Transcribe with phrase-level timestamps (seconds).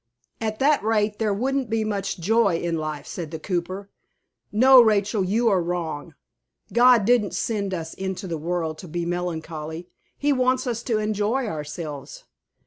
[0.41, 3.91] "At that rate there wouldn't be much joy in life," said the cooper.
[4.51, 6.15] "No, Rachel, you are wrong.
[6.73, 9.89] God didn't send us into the world to be melancholy.
[10.17, 12.23] He wants us to enjoy ourselves.